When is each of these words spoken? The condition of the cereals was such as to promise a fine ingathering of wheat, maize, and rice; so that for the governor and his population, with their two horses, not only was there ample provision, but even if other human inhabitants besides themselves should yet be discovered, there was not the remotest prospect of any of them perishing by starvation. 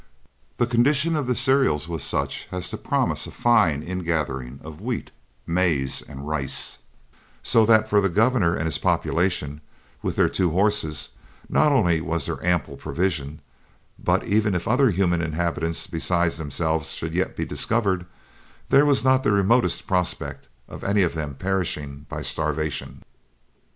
The 0.57 0.65
condition 0.65 1.15
of 1.15 1.27
the 1.27 1.35
cereals 1.35 1.87
was 1.87 2.03
such 2.03 2.47
as 2.51 2.67
to 2.71 2.77
promise 2.79 3.27
a 3.27 3.31
fine 3.31 3.83
ingathering 3.83 4.59
of 4.63 4.81
wheat, 4.81 5.11
maize, 5.45 6.01
and 6.01 6.27
rice; 6.27 6.79
so 7.43 7.67
that 7.67 7.87
for 7.87 8.01
the 8.01 8.09
governor 8.09 8.55
and 8.55 8.65
his 8.65 8.79
population, 8.79 9.61
with 10.01 10.15
their 10.15 10.27
two 10.27 10.49
horses, 10.49 11.09
not 11.49 11.71
only 11.71 12.01
was 12.01 12.25
there 12.25 12.43
ample 12.43 12.77
provision, 12.77 13.41
but 14.03 14.23
even 14.23 14.55
if 14.55 14.67
other 14.67 14.89
human 14.89 15.21
inhabitants 15.21 15.85
besides 15.85 16.37
themselves 16.37 16.93
should 16.93 17.13
yet 17.13 17.37
be 17.37 17.45
discovered, 17.45 18.07
there 18.69 18.87
was 18.87 19.03
not 19.03 19.21
the 19.21 19.31
remotest 19.31 19.85
prospect 19.85 20.47
of 20.67 20.83
any 20.83 21.03
of 21.03 21.13
them 21.13 21.35
perishing 21.35 22.07
by 22.09 22.23
starvation. 22.23 23.03